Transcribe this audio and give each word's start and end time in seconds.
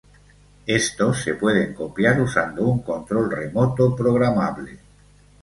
Estos 0.79 1.21
se 1.21 1.35
pueden 1.35 1.75
copiar 1.75 2.19
usando 2.19 2.63
un 2.65 2.79
control 2.81 3.29
remoto 3.29 3.95
programable. 3.95 4.79